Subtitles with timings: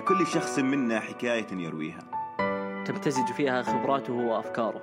[0.00, 2.00] لكل شخص منا حكاية يرويها.
[2.84, 4.80] تمتزج فيها خبراته وأفكاره.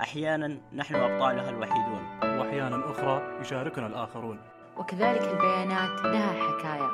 [0.00, 2.02] أحيانا نحن أبطالها الوحيدون.
[2.22, 4.38] وأحيانا أخرى يشاركنا الآخرون.
[4.76, 6.90] وكذلك البيانات لها حكاية.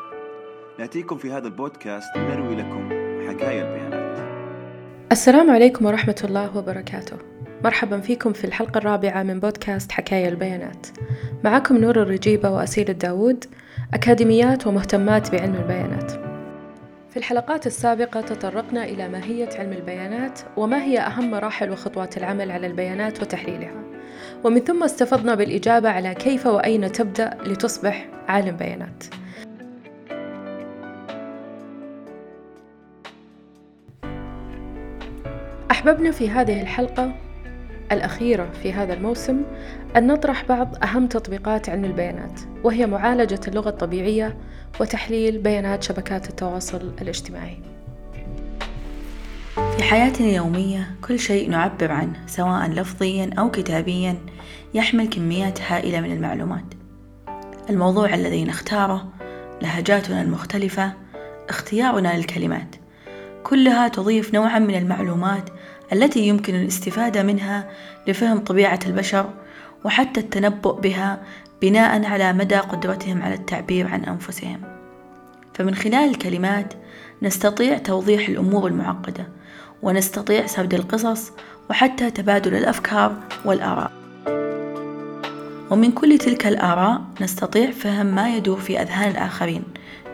[0.78, 2.88] نأتيكم في هذا البودكاست نروي لكم
[3.28, 4.18] حكاية البيانات.
[5.12, 7.16] السلام عليكم ورحمة الله وبركاته.
[7.64, 10.86] مرحبا فيكم في الحلقة الرابعة من بودكاست حكاية البيانات.
[11.44, 13.44] معكم نور الرجيبة وأسيل الداود
[13.94, 16.21] أكاديميات ومهتمات بعلم البيانات.
[17.12, 22.66] في الحلقات السابقة تطرقنا إلى ماهية علم البيانات وما هي أهم مراحل وخطوات العمل على
[22.66, 23.82] البيانات وتحليلها؟
[24.44, 29.04] ومن ثم استفضنا بالإجابة على كيف وأين تبدأ لتصبح عالم بيانات.
[35.70, 37.14] أحببنا في هذه الحلقة
[37.92, 39.42] الأخيرة في هذا الموسم
[39.96, 44.36] أن نطرح بعض أهم تطبيقات علم البيانات وهي معالجة اللغة الطبيعية
[44.80, 47.58] وتحليل بيانات شبكات التواصل الاجتماعي.
[49.76, 54.16] في حياتنا اليومية كل شيء نعبر عنه سواء لفظيا أو كتابيا
[54.74, 56.64] يحمل كميات هائلة من المعلومات.
[57.70, 59.12] الموضوع الذي نختاره،
[59.62, 60.92] لهجاتنا المختلفة،
[61.48, 62.76] اختيارنا للكلمات،
[63.42, 65.50] كلها تضيف نوعا من المعلومات
[65.92, 67.70] التي يمكن الاستفادة منها
[68.06, 69.30] لفهم طبيعة البشر
[69.84, 71.22] وحتى التنبؤ بها
[71.62, 74.60] بناء على مدى قدرتهم على التعبير عن أنفسهم.
[75.54, 76.74] فمن خلال الكلمات
[77.22, 79.28] نستطيع توضيح الأمور المعقدة
[79.82, 81.32] ونستطيع سرد القصص
[81.70, 83.92] وحتى تبادل الأفكار والآراء.
[85.70, 89.62] ومن كل تلك الآراء نستطيع فهم ما يدور في أذهان الآخرين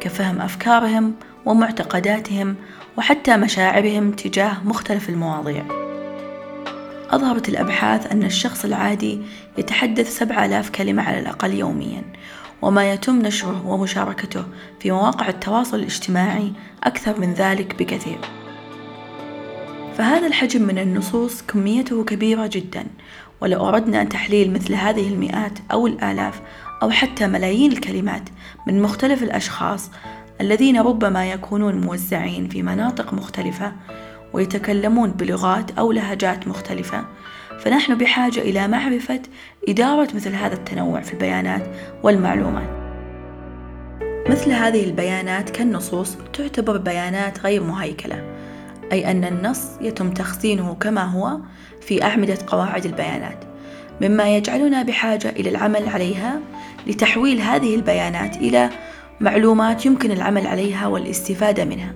[0.00, 1.14] كفهم أفكارهم
[1.46, 2.56] ومعتقداتهم
[2.96, 5.77] وحتى مشاعرهم تجاه مختلف المواضيع
[7.10, 9.20] أظهرت الأبحاث أن الشخص العادي
[9.58, 12.02] يتحدث سبع آلاف كلمة على الأقل يوميا
[12.62, 14.44] وما يتم نشره ومشاركته
[14.80, 16.52] في مواقع التواصل الاجتماعي
[16.84, 18.18] أكثر من ذلك بكثير.
[19.98, 22.86] فهذا الحجم من النصوص كميته كبيرة جدا
[23.40, 26.40] ولو أردنا تحليل مثل هذه المئات أو الآلاف
[26.82, 28.22] أو حتى ملايين الكلمات
[28.66, 29.90] من مختلف الأشخاص
[30.40, 33.72] الذين ربما يكونون موزعين في مناطق مختلفة
[34.32, 37.04] ويتكلمون بلغات أو لهجات مختلفة.
[37.58, 39.22] فنحن بحاجة إلى معرفة
[39.68, 41.62] إدارة مثل هذا التنوع في البيانات
[42.02, 42.68] والمعلومات.
[44.28, 48.24] مثل هذه البيانات كالنصوص تعتبر بيانات غير مهيكلة
[48.92, 51.38] أي أن النص يتم تخزينه كما هو
[51.80, 53.44] في أعمدة قواعد البيانات.
[54.00, 56.40] مما يجعلنا بحاجة إلى العمل عليها
[56.86, 58.70] لتحويل هذه البيانات إلى
[59.20, 61.94] معلومات يمكن العمل عليها والاستفادة منها.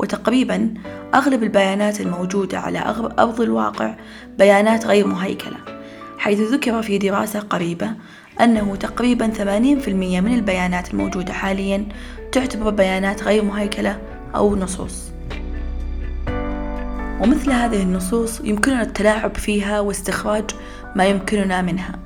[0.00, 0.74] وتقريبا
[1.14, 2.78] أغلب البيانات الموجودة على
[3.18, 3.94] أرض الواقع
[4.38, 5.56] بيانات غير مهيكلة
[6.18, 7.90] حيث ذكر في دراسة قريبة
[8.40, 11.88] أنه تقريبا 80% من البيانات الموجودة حاليا
[12.32, 13.98] تعتبر بيانات غير مهيكلة
[14.34, 15.10] أو نصوص.
[17.20, 20.44] ومثل هذه النصوص يمكننا التلاعب فيها واستخراج
[20.96, 21.98] ما يمكننا منها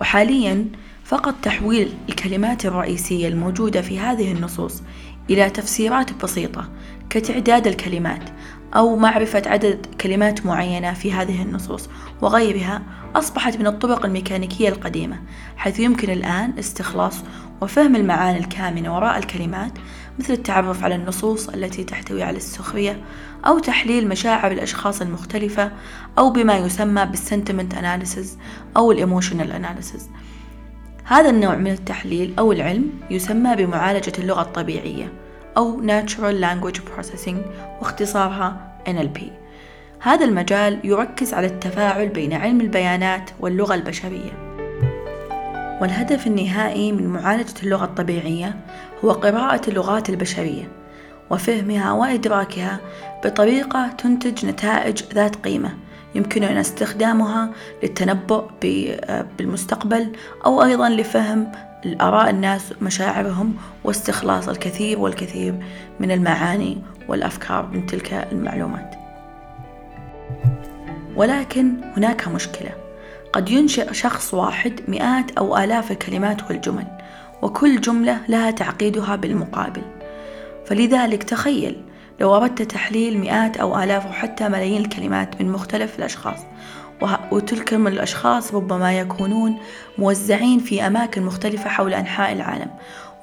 [0.00, 0.66] وحاليا
[1.04, 4.82] فقط تحويل الكلمات الرئيسية الموجودة في هذه النصوص
[5.30, 6.68] إلى تفسيرات بسيطة
[7.10, 8.22] كتعداد الكلمات
[8.76, 11.88] أو معرفة عدد كلمات معينة في هذه النصوص
[12.22, 12.82] وغيرها
[13.16, 15.20] أصبحت من الطرق الميكانيكية القديمة
[15.56, 17.22] حيث يمكن الآن استخلاص
[17.60, 19.72] وفهم المعاني الكامنة وراء الكلمات
[20.18, 23.00] مثل التعرف على النصوص التي تحتوي على السخرية
[23.46, 25.72] أو تحليل مشاعر الأشخاص المختلفة
[26.18, 28.38] أو بما يسمى بال sentiment analysis
[28.76, 30.10] أو ال emotional analysis
[31.04, 35.27] هذا النوع من التحليل أو العلم يسمى بمعالجة اللغة الطبيعية.
[35.58, 37.36] أو Natural Language Processing
[37.80, 39.20] واختصارها NLP
[40.00, 44.48] هذا المجال يركز على التفاعل بين علم البيانات واللغة البشرية.
[45.80, 48.56] والهدف النهائي من معالجة اللغة الطبيعية
[49.04, 50.68] هو قراءة اللغات البشرية
[51.30, 52.80] وفهمها وإدراكها
[53.24, 55.74] بطريقة تنتج نتائج ذات قيمة
[56.14, 57.50] يمكننا استخدامها
[57.82, 58.44] للتنبؤ
[59.38, 60.12] بالمستقبل
[60.46, 61.52] أو أيضا لفهم
[61.86, 65.54] الآراء الناس مشاعرهم واستخلاص الكثير والكثير
[66.00, 66.78] من المعاني
[67.08, 68.94] والأفكار من تلك المعلومات.
[71.16, 72.70] ولكن هناك مشكلة.
[73.32, 76.86] قد ينشئ شخص واحد مئات أو آلاف الكلمات والجمل
[77.42, 79.82] وكل جملة لها تعقيدها بالمقابل.
[80.66, 81.82] فلذلك تخيل
[82.20, 86.38] لو أردت تحليل مئات أو آلاف أو حتى ملايين الكلمات من مختلف الأشخاص
[87.32, 89.58] وتلك من الأشخاص ربما يكونون
[89.98, 92.70] موزعين في أماكن مختلفة حول أنحاء العالم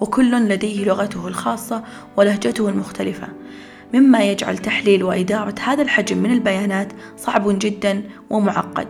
[0.01, 1.83] وكل لديه لغته الخاصة
[2.17, 3.27] ولهجته المختلفة
[3.93, 8.87] مما يجعل تحليل وإدارة هذا الحجم من البيانات صعب جدا ومعقد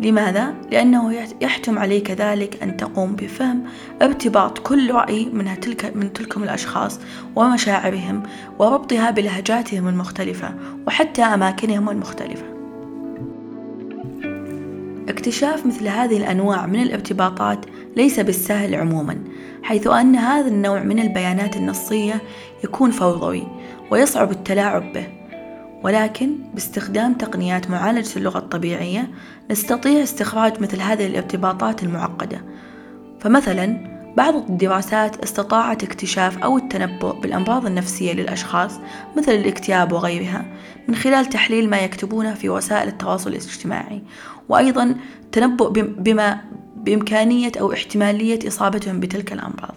[0.00, 3.64] لماذا؟ لأنه يحتم عليك كذلك أن تقوم بفهم
[4.02, 7.00] ارتباط كل رأي من تلك من تلكم الأشخاص
[7.36, 8.22] ومشاعرهم
[8.58, 10.54] وربطها بلهجاتهم المختلفة
[10.86, 12.49] وحتى أماكنهم المختلفة.
[15.10, 17.66] اكتشاف مثل هذه الأنواع من الارتباطات
[17.96, 19.18] ليس بالسهل عموما
[19.62, 22.22] حيث أن هذا النوع من البيانات النصية
[22.64, 23.46] يكون فوضوي
[23.90, 25.06] ويصعب التلاعب به.
[25.82, 29.10] ولكن باستخدام تقنيات معالجة اللغة الطبيعية
[29.50, 32.44] نستطيع استخراج مثل هذه الارتباطات المعقدة.
[33.20, 38.80] فمثلا بعض الدراسات استطاعت اكتشاف أو التنبؤ بالأمراض النفسية للأشخاص
[39.16, 40.44] مثل الاكتئاب وغيرها
[40.88, 44.02] من خلال تحليل ما يكتبونه في وسائل التواصل الاجتماعي
[44.48, 46.40] وأيضا التنبؤ بما
[46.76, 49.74] بإمكانية أو احتمالية إصابتهم بتلك الأمراض.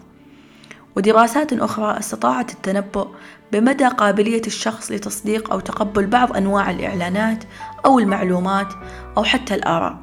[0.95, 3.07] ودراسات أخرى استطاعت التنبؤ
[3.51, 7.43] بمدى قابلية الشخص لتصديق أو تقبل بعض أنواع الإعلانات
[7.85, 8.67] أو المعلومات
[9.17, 9.97] أو حتى الآراء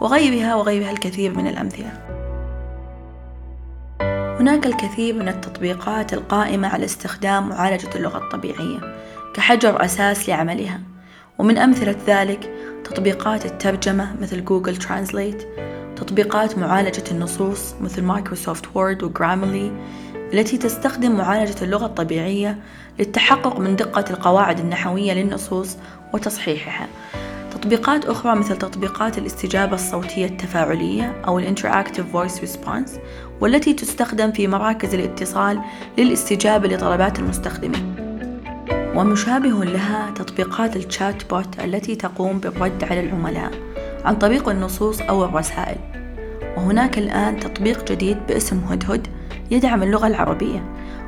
[0.00, 2.13] وغيرها وغيرها الكثير من الأمثلة.
[4.44, 8.78] هناك الكثير من التطبيقات القائمة على استخدام معالجة اللغة الطبيعية
[9.34, 10.80] كحجر أساس لعملها.
[11.38, 12.50] ومن أمثلة ذلك
[12.84, 15.48] تطبيقات الترجمة مثل جوجل Translate
[15.96, 19.72] تطبيقات معالجة النصوص مثل مايكروسوفت وورد وجرامرلي
[20.32, 22.58] التي تستخدم معالجة اللغة الطبيعية
[22.98, 25.76] للتحقق من دقة القواعد النحوية للنصوص
[26.12, 26.88] وتصحيحها.
[27.50, 32.90] تطبيقات أخرى مثل تطبيقات الاستجابة الصوتية التفاعلية أو Interactive Voice Response
[33.44, 35.60] والتي تستخدم في مراكز الاتصال
[35.98, 37.94] للاستجابة لطلبات المستخدمين.
[38.96, 43.50] ومشابه لها تطبيقات ال chatbot التي تقوم بالرد على العملاء
[44.04, 45.76] عن طريق النصوص أو الرسائل.
[46.56, 49.06] وهناك الآن تطبيق جديد باسم هدهد
[49.50, 50.64] يدعم اللغة العربية.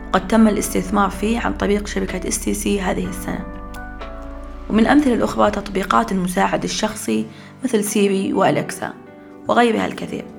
[0.08, 3.44] وقد تم الاستثمار فيه عن طريق شركة STC هذه السنة.
[4.70, 7.26] ومن الأمثلة الأخرى تطبيقات المساعد الشخصي
[7.64, 8.92] مثل سيري وأليكسا
[9.48, 10.35] وغيرها الكثير.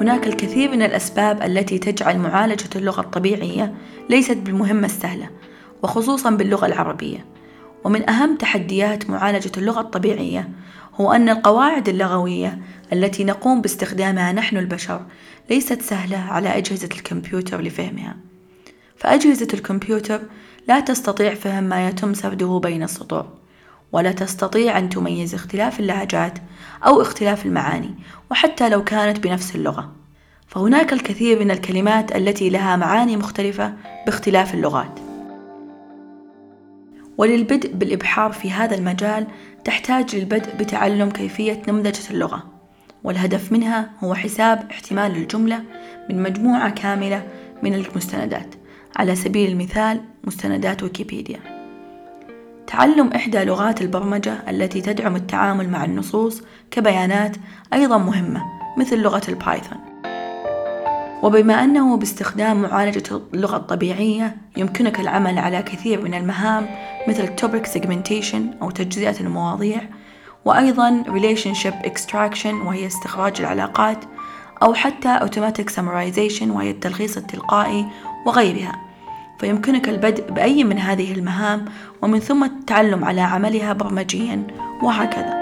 [0.00, 3.74] هناك الكثير من الأسباب التي تجعل معالجة اللغة الطبيعية
[4.10, 5.30] ليست بالمهمة السهلة
[5.82, 7.24] وخصوصا باللغة العربية.
[7.84, 10.48] ومن أهم تحديات معالجة اللغة الطبيعية
[10.94, 12.58] هو أن القواعد اللغوية
[12.92, 15.00] التي نقوم باستخدامها نحن البشر
[15.50, 18.16] ليست سهلة على أجهزة الكمبيوتر لفهمها.
[18.96, 20.20] فأجهزة الكمبيوتر
[20.68, 23.26] لا تستطيع فهم ما يتم سرده بين السطور
[23.92, 26.38] ولا تستطيع أن تميز اختلاف اللهجات
[26.86, 27.94] أو اختلاف المعاني
[28.30, 29.92] وحتى لو كانت بنفس اللغة.
[30.46, 33.74] فهناك الكثير من الكلمات التي لها معاني مختلفة
[34.06, 35.00] باختلاف اللغات.
[37.18, 39.26] وللبدء بالإبحار في هذا المجال
[39.64, 42.46] تحتاج للبدء بتعلم كيفية نمذجة اللغة.
[43.04, 45.62] والهدف منها هو حساب احتمال الجملة
[46.10, 47.26] من مجموعة كاملة
[47.62, 48.54] من المستندات.
[48.96, 51.57] على سبيل المثال مستندات ويكيبيديا.
[52.68, 57.36] تعلم إحدى لغات البرمجة التي تدعم التعامل مع النصوص كبيانات
[57.72, 58.44] أيضا مهمة
[58.78, 59.78] مثل لغة البايثون.
[61.22, 66.66] وبما أنه باستخدام معالجة اللغة الطبيعية يمكنك العمل على كثير من المهام
[67.08, 69.80] مثل topic segmentation أو تجزئة المواضيع
[70.44, 73.98] وأيضا relationship extraction وهي استخراج العلاقات
[74.62, 77.86] أو حتى automatic summarization وهي التلخيص التلقائي
[78.26, 78.87] وغيرها.
[79.38, 81.64] فيمكنك البدء بأي من هذه المهام
[82.02, 84.46] ومن ثم التعلم على عملها برمجيا
[84.82, 85.38] وهكذا.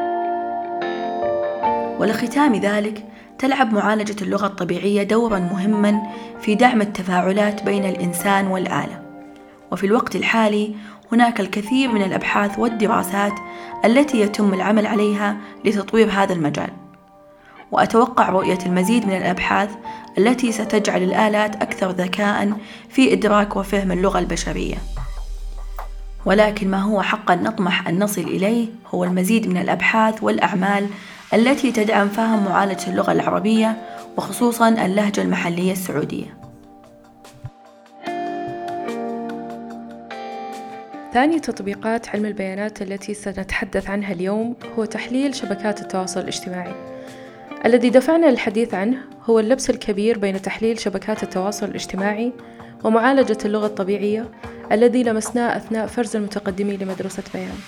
[2.00, 3.04] ولختام ذلك
[3.38, 6.02] تلعب معالجة اللغة الطبيعية دورا مهما
[6.40, 9.02] في دعم التفاعلات بين الإنسان والآلة.
[9.72, 10.74] وفي الوقت الحالي
[11.12, 13.32] هناك الكثير من الأبحاث والدراسات
[13.84, 16.70] التي يتم العمل عليها لتطوير هذا المجال.
[17.72, 19.70] وأتوقع رؤية المزيد من الأبحاث
[20.18, 22.52] التي ستجعل الآلات أكثر ذكاء
[22.88, 24.76] في إدراك وفهم اللغة البشرية.
[26.26, 30.88] ولكن ما هو حقا نطمح أن نصل إليه هو المزيد من الأبحاث والأعمال
[31.34, 33.76] التي تدعم فهم معالجة اللغة العربية
[34.16, 36.36] وخصوصا اللهجة المحلية السعودية.
[41.12, 46.95] ثاني تطبيقات علم البيانات التي سنتحدث عنها اليوم هو تحليل شبكات التواصل الاجتماعي.
[47.64, 52.32] الذي دفعنا للحديث عنه هو اللبس الكبير بين تحليل شبكات التواصل الاجتماعي
[52.84, 54.28] ومعالجة اللغة الطبيعية
[54.72, 57.58] الذي لمسناه أثناء فرز المتقدمين لمدرسة بيان.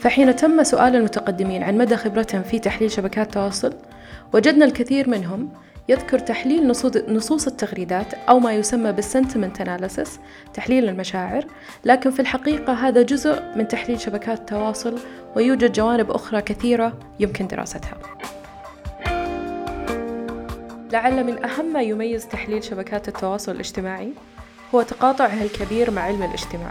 [0.00, 3.72] فحين تم سؤال المتقدمين عن مدى خبرتهم في تحليل شبكات التواصل
[4.34, 5.48] وجدنا الكثير منهم
[5.88, 6.66] يذكر تحليل
[7.08, 10.20] نصوص التغريدات أو ما يسمى بالسنتمنت أناليسيس
[10.54, 11.44] تحليل المشاعر
[11.84, 14.98] لكن في الحقيقة هذا جزء من تحليل شبكات التواصل
[15.36, 17.98] ويوجد جوانب أخرى كثيرة يمكن دراستها.
[20.96, 24.12] لعل من أهم ما يميز تحليل شبكات التواصل الاجتماعي
[24.74, 26.70] هو تقاطعها الكبير مع علم الاجتماع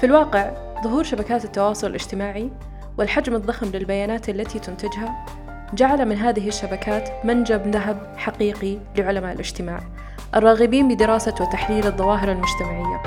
[0.00, 0.50] في الواقع
[0.84, 2.50] ظهور شبكات التواصل الاجتماعي
[2.98, 5.26] والحجم الضخم للبيانات التي تنتجها
[5.74, 9.80] جعل من هذه الشبكات منجم ذهب حقيقي لعلماء الاجتماع
[10.34, 13.02] الراغبين بدراسة وتحليل الظواهر المجتمعية.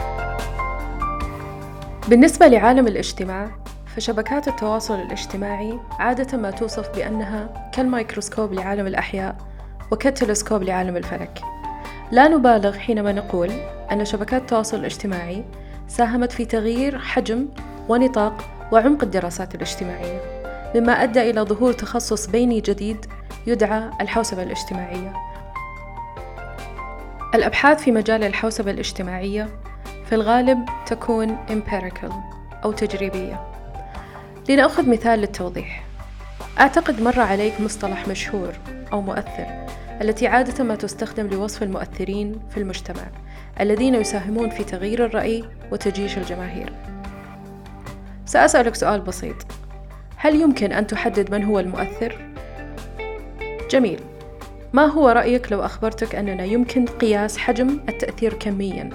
[2.08, 3.50] بالنسبة لعالم الاجتماع،
[3.96, 9.50] فشبكات التواصل الاجتماعي عادة ما توصف بأنها كالميكروسكوب لعالم الأحياء
[9.92, 11.42] وكالتلسكوب لعالم الفلك.
[12.12, 13.52] لا نبالغ حينما نقول
[13.92, 15.46] أن شبكات التواصل الاجتماعي
[15.88, 17.48] ساهمت في تغيير حجم
[17.90, 20.22] ونطاق وعمق الدراسات الاجتماعية،
[20.76, 23.06] مما أدى إلى ظهور تخصص بيني جديد
[23.48, 25.14] يدعى الحوسبة الاجتماعية.
[27.36, 29.50] الأبحاث في مجال الحوسبة الاجتماعية
[30.06, 32.14] في الغالب تكون empirical
[32.64, 33.48] أو تجريبية.
[34.50, 35.84] لنأخذ مثال للتوضيح.
[36.60, 38.54] أعتقد مر عليك مصطلح مشهور
[38.94, 39.46] أو مؤثر
[40.02, 43.04] التي عادة ما تستخدم لوصف المؤثرين في المجتمع
[43.60, 46.74] الذين يساهمون في تغيير الرأي وتجيش الجماهير.
[48.26, 49.36] سأسألك سؤال بسيط
[50.16, 52.32] هل يمكن أن تحدد من هو المؤثر؟
[53.72, 54.00] جميل
[54.74, 58.90] ما هو رأيك لو أخبرتك أننا يمكن قياس حجم التأثير كمياً؟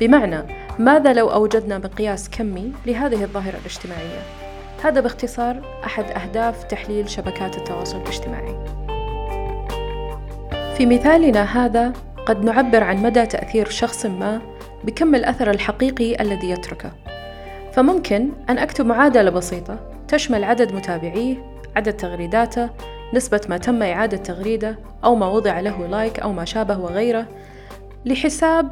[0.00, 0.42] بمعنى
[0.78, 4.22] ماذا لو أوجدنا مقياس كمي لهذه الظاهرة الاجتماعية؟
[4.84, 8.83] هذا باختصار أحد أهداف تحليل شبكات التواصل الاجتماعي.
[10.76, 11.92] في مثالنا هذا
[12.26, 14.40] قد نعبر عن مدى تأثير شخص ما
[14.84, 16.92] بكم الأثر الحقيقي الذي يتركه.
[17.72, 21.36] فممكن أن أكتب معادلة بسيطة تشمل عدد متابعيه،
[21.76, 22.70] عدد تغريداته،
[23.14, 27.26] نسبة ما تم إعادة تغريده أو ما وضع له لايك أو ما شابه وغيره
[28.04, 28.70] لحساب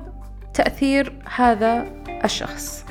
[0.54, 1.85] تأثير هذا
[2.25, 2.85] الشخص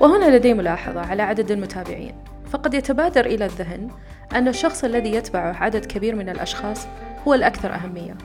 [0.00, 2.14] وهنا لدي ملاحظة على عدد المتابعين
[2.50, 3.88] فقد يتبادر إلى الذهن
[4.34, 6.86] أن الشخص الذي يتبعه عدد كبير من الأشخاص
[7.28, 8.16] هو الأكثر أهمية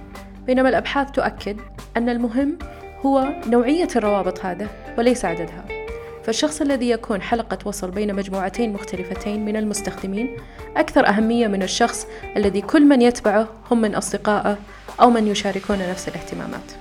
[0.46, 1.58] بينما الأبحاث تؤكد
[1.98, 2.58] أن المهم
[3.06, 5.66] هو نوعية الروابط هذا وليس عددها
[6.24, 10.38] فالشخص الذي يكون حلقة وصل بين مجموعتين مختلفتين من المستخدمين
[10.78, 14.58] أكثر أهمية من الشخص الذي كل من يتبعه هم من أصدقائه
[15.02, 16.72] أو من يشاركون نفس الاهتمامات.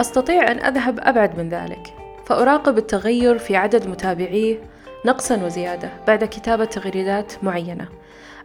[0.00, 1.94] أستطيع أن أذهب أبعد من ذلك،
[2.26, 4.58] فأراقب التغير في عدد متابعيه
[5.06, 7.88] نقصا وزيادة بعد كتابة تغريدات معينة.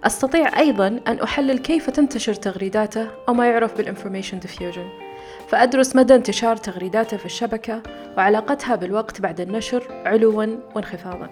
[0.04, 5.10] أستطيع أيضا أن أحلل كيف تنتشر تغريداته أو ما يعرف بالinformation diffusion.
[5.48, 7.84] فأدرس مدى انتشار تغريداته في الشبكة
[8.18, 11.30] وعلاقتها بالوقت بعد النشر علوا وانخفاضا.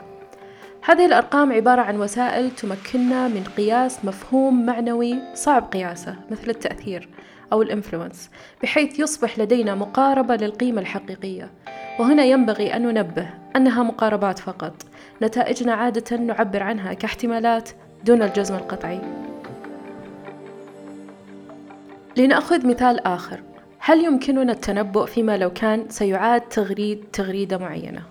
[0.86, 7.10] هذه الأرقام عبارة عن وسائل تمكننا من قياس مفهوم معنوي صعب قياسه مثل التأثير
[7.54, 8.30] أو الإنفلونس
[8.64, 11.52] بحيث يصبح لدينا مقاربة للقيمة الحقيقية.
[12.00, 14.74] وهنا ينبغي أن ننبه أنها مقاربات فقط.
[15.22, 17.70] نتائجنا عادة نعبر عنها كاحتمالات
[18.08, 19.00] دون الجزم القطعي
[22.18, 23.42] لنأخذ مثال آخر
[23.80, 28.02] هل يمكننا التنبؤ فيما لو كان سيعاد تغريد تغريدة معينة؟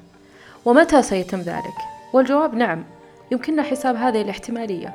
[0.64, 1.74] ومتى سيتم ذلك؟
[2.12, 2.84] والجواب نعم،
[3.30, 4.94] يمكننا حساب هذه الاحتمالية،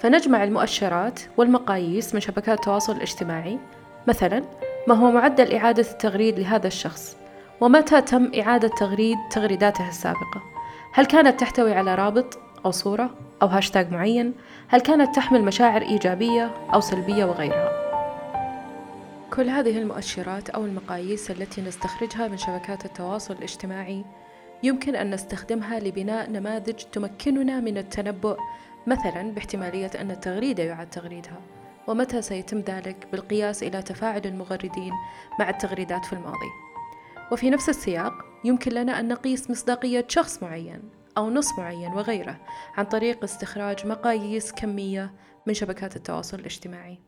[0.00, 3.58] فنجمع المؤشرات والمقاييس من شبكات التواصل الاجتماعي،
[4.06, 4.42] مثلا
[4.88, 7.16] ما هو معدل إعادة التغريد لهذا الشخص؟
[7.60, 10.42] ومتى تم إعادة تغريد تغريداته السابقة؟
[10.92, 13.10] هل كانت تحتوي على رابط أو صورة
[13.42, 14.34] أو هاشتاج معين؟
[14.68, 17.82] هل كانت تحمل مشاعر إيجابية أو سلبية وغيرها؟
[19.30, 24.04] كل هذه المؤشرات أو المقاييس التي نستخرجها من شبكات التواصل الاجتماعي
[24.62, 28.36] يمكن أن نستخدمها لبناء نماذج تمكننا من التنبؤ
[28.86, 31.40] مثلا باحتمالية أن التغريدة يعاد تغريدها
[31.88, 34.92] ومتى سيتم ذلك بالقياس إلى تفاعل المغردين
[35.40, 36.50] مع التغريدات في الماضي
[37.32, 38.12] وفي نفس السياق
[38.44, 42.36] يمكن لنا أن نقيس مصداقية شخص معين أو نص معين وغيره
[42.76, 45.14] عن طريق استخراج مقاييس كمية
[45.46, 46.98] من شبكات التواصل الاجتماعي.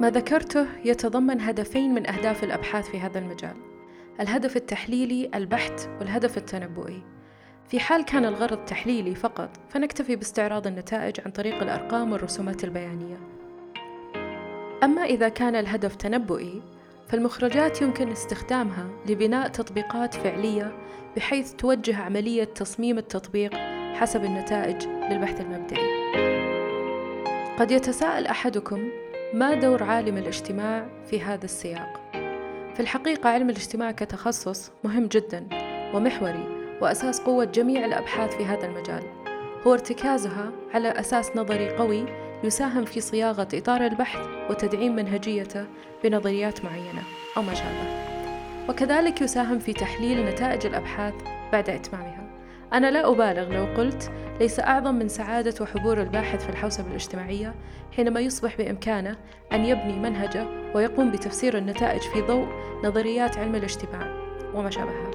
[0.00, 3.56] ما ذكرته يتضمن هدفين من أهداف الأبحاث في هذا المجال.
[4.20, 7.02] الهدف التحليلي البحت والهدف التنبؤي.
[7.68, 13.16] في حال كان الغرض تحليلي فقط فنكتفي باستعراض النتائج عن طريق الأرقام والرسومات البيانية.
[14.82, 16.62] أما إذا كان الهدف تنبؤي
[17.08, 20.78] فالمخرجات يمكن استخدامها لبناء تطبيقات فعلية
[21.16, 23.54] بحيث توجه عملية تصميم التطبيق
[23.94, 26.04] حسب النتائج للبحث المبدئي.
[27.58, 28.88] قد يتساءل أحدكم
[29.34, 32.00] ما دور عالم الاجتماع في هذا السياق؟
[32.74, 35.48] في الحقيقة علم الاجتماع كتخصص مهم جدا
[35.94, 36.48] ومحوري
[36.80, 39.02] وأساس قوة جميع الأبحاث في هذا المجال.
[39.66, 42.04] هو ارتكازها على أساس نظري قوي
[42.44, 45.66] يساهم في صياغة إطار البحث وتدعيم منهجيته
[46.04, 47.02] بنظريات معينة
[47.36, 48.03] أو ما شابه
[48.68, 51.14] وكذلك يساهم في تحليل نتائج الأبحاث
[51.52, 52.24] بعد إتمامها
[52.72, 57.54] أنا لا أبالغ لو قلت ليس أعظم من سعادة وحبور الباحث في الحوسبة الاجتماعية
[57.96, 59.16] حينما يصبح بإمكانه
[59.52, 62.48] أن يبني منهجه ويقوم بتفسير النتائج في ضوء
[62.84, 64.06] نظريات علم الاجتماع
[64.54, 65.10] وما شابهها.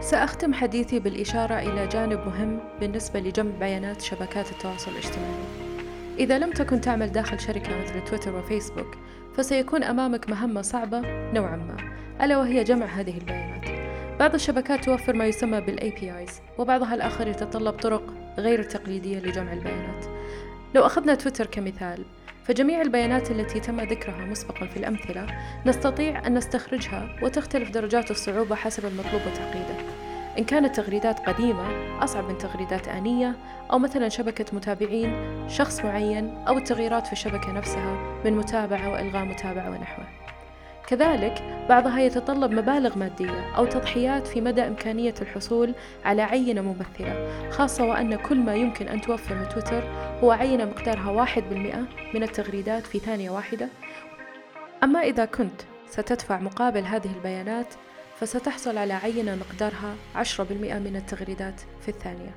[0.00, 5.66] سأختم حديثي بالإشارة إلى جانب مهم بالنسبة لجمع بيانات شبكات التواصل الاجتماعي
[6.18, 8.96] إذا لم تكن تعمل داخل شركة مثل تويتر وفيسبوك
[9.36, 11.00] فسيكون أمامك مهمة صعبة
[11.32, 11.76] نوعا ما
[12.24, 13.64] ألا وهي جمع هذه البيانات.
[14.18, 20.04] بعض الشبكات توفر ما يسمى بال APIs وبعضها الآخر يتطلب طرق غير تقليدية لجمع البيانات.
[20.74, 22.04] لو أخذنا تويتر كمثال
[22.44, 25.26] فجميع البيانات التي تم ذكرها مسبقا في الأمثلة
[25.66, 29.95] نستطيع أن نستخرجها وتختلف درجات الصعوبة حسب المطلوب وتعقيده.
[30.38, 31.64] إن كانت تغريدات قديمة
[32.04, 33.36] أصعب من تغريدات آنية
[33.72, 35.12] أو مثلا شبكة متابعين
[35.48, 40.06] شخص معين أو التغييرات في الشبكة نفسها من متابعة وإلغاء متابعة ونحوه.
[40.86, 45.74] كذلك بعضها يتطلب مبالغ مادية أو تضحيات في مدى إمكانية الحصول
[46.04, 49.82] على عينة ممثلة خاصة وأن كل ما يمكن أن توفره تويتر
[50.22, 53.68] هو عينة مقدارها واحد بالمئة من التغريدات في ثانية واحدة.
[54.82, 57.74] أما إذا كنت ستدفع مقابل هذه البيانات
[58.20, 60.40] فستحصل على عينة مقدارها 10%
[60.78, 62.34] من التغريدات في الثانية.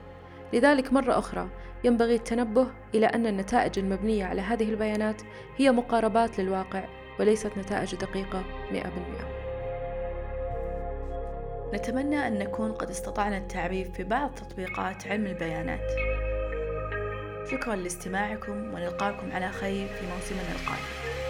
[0.54, 1.50] لذلك مرة أخرى
[1.84, 5.22] ينبغي التنبه إلى أن النتائج المبنية على هذه البيانات
[5.58, 6.84] هي مقاربات للواقع
[7.20, 9.40] وليست نتائج دقيقة 100%
[11.74, 15.92] نتمنى أن نكون قد استطعنا التعريف في بعض تطبيقات علم البيانات.
[17.52, 21.29] شكرا لاستماعكم ونلقاكم على خير في موسمنا القادم.